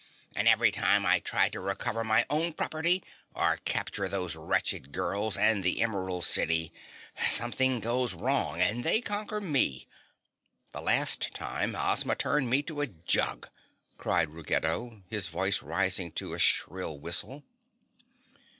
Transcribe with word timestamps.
"And 0.35 0.47
every 0.47 0.71
time 0.71 1.05
I 1.05 1.19
try 1.19 1.47
to 1.49 1.59
recover 1.59 2.03
my 2.03 2.25
own 2.27 2.53
property, 2.53 3.03
or 3.35 3.57
capture 3.65 4.09
those 4.09 4.35
wretched 4.35 4.91
girls 4.91 5.37
and 5.37 5.63
the 5.63 5.79
Emerald 5.79 6.23
City, 6.23 6.73
something 7.29 7.79
goes 7.79 8.15
wrong 8.15 8.59
and 8.59 8.83
they 8.83 8.99
conquer 8.99 9.39
ME! 9.39 9.87
The 10.71 10.81
last 10.81 11.35
time 11.35 11.75
Ozma 11.75 12.15
turned 12.15 12.49
me 12.49 12.63
to 12.63 12.81
a 12.81 12.87
jug!" 12.87 13.47
cried 13.99 14.31
Ruggedo, 14.33 15.03
his 15.07 15.27
voice 15.27 15.61
rising 15.61 16.11
to 16.13 16.33
a 16.33 16.39
shrill 16.39 16.97
whistle. 16.97 17.43